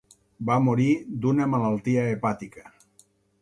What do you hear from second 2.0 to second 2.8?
hepàtica.